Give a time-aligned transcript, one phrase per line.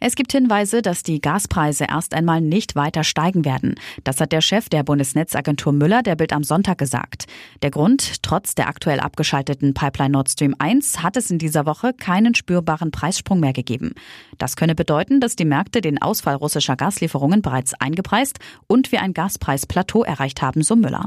[0.00, 3.74] Es gibt Hinweise, dass die Gaspreise erst einmal nicht weiter steigen werden.
[4.04, 7.26] Das hat der Chef der Bundesnetzagentur Müller der Bild am Sonntag gesagt.
[7.62, 11.92] Der Grund, trotz der aktuell abgeschalteten Pipeline Nord Stream 1 hat es in dieser Woche
[11.94, 13.90] keinen spürbaren Preissprung mehr gegeben.
[14.38, 19.14] Das könne bedeuten, dass die Märkte den Ausfall russischer Gaslieferungen bereits eingepreist und wir ein
[19.14, 21.06] Gaspreisplateau erreicht haben, so Müller.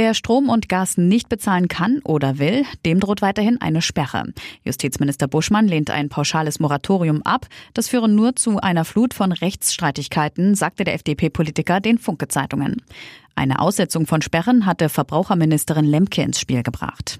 [0.00, 4.32] Wer Strom und Gas nicht bezahlen kann oder will, dem droht weiterhin eine Sperre.
[4.62, 7.48] Justizminister Buschmann lehnt ein pauschales Moratorium ab.
[7.74, 12.76] Das führe nur zu einer Flut von Rechtsstreitigkeiten, sagte der FDP-Politiker den Funke-Zeitungen.
[13.34, 17.18] Eine Aussetzung von Sperren hatte Verbraucherministerin Lemke ins Spiel gebracht.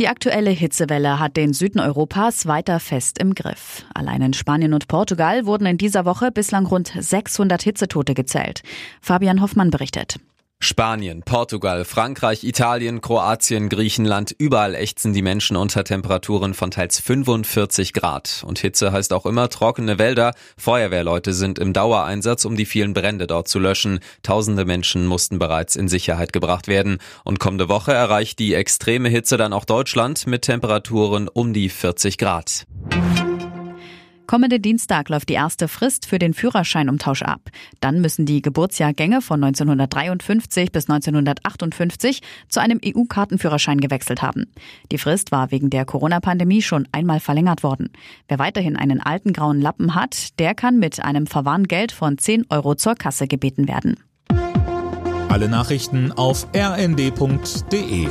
[0.00, 3.84] Die aktuelle Hitzewelle hat den Süden Europas weiter fest im Griff.
[3.94, 8.64] Allein in Spanien und Portugal wurden in dieser Woche bislang rund 600 Hitzetote gezählt.
[9.00, 10.16] Fabian Hoffmann berichtet.
[10.62, 17.94] Spanien, Portugal, Frankreich, Italien, Kroatien, Griechenland, überall ächzen die Menschen unter Temperaturen von teils 45
[17.94, 18.44] Grad.
[18.46, 20.34] Und Hitze heißt auch immer trockene Wälder.
[20.58, 24.00] Feuerwehrleute sind im Dauereinsatz, um die vielen Brände dort zu löschen.
[24.22, 26.98] Tausende Menschen mussten bereits in Sicherheit gebracht werden.
[27.24, 32.18] Und kommende Woche erreicht die extreme Hitze dann auch Deutschland mit Temperaturen um die 40
[32.18, 32.66] Grad.
[34.30, 37.50] Kommende Dienstag läuft die erste Frist für den Führerscheinumtausch ab.
[37.80, 44.44] Dann müssen die Geburtsjahrgänge von 1953 bis 1958 zu einem EU-Kartenführerschein gewechselt haben.
[44.92, 47.90] Die Frist war wegen der Corona-Pandemie schon einmal verlängert worden.
[48.28, 52.76] Wer weiterhin einen alten grauen Lappen hat, der kann mit einem Verwarngeld von 10 Euro
[52.76, 53.96] zur Kasse gebeten werden.
[55.28, 58.06] Alle Nachrichten auf rnd.de